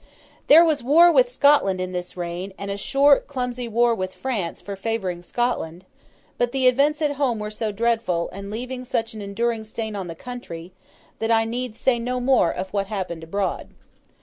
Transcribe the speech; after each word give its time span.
There 0.47 0.65
was 0.65 0.81
war 0.81 1.11
with 1.11 1.29
Scotland 1.31 1.79
in 1.79 1.91
this 1.91 2.17
reign, 2.17 2.53
and 2.57 2.71
a 2.71 2.75
short 2.75 3.27
clumsy 3.27 3.67
war 3.67 3.93
with 3.93 4.15
France 4.15 4.59
for 4.59 4.75
favouring 4.75 5.21
Scotland; 5.21 5.85
but, 6.39 6.53
the 6.53 6.65
events 6.65 7.03
at 7.03 7.17
home 7.17 7.37
were 7.37 7.51
so 7.51 7.71
dreadful, 7.71 8.27
and 8.33 8.49
leave 8.49 8.87
such 8.87 9.13
an 9.13 9.21
enduring 9.21 9.63
stain 9.63 9.95
on 9.95 10.07
the 10.07 10.15
country, 10.15 10.71
that 11.19 11.29
I 11.29 11.45
need 11.45 11.75
say 11.75 11.99
no 11.99 12.19
more 12.19 12.49
of 12.51 12.73
what 12.73 12.87
happened 12.87 13.23
abroad. 13.23 13.69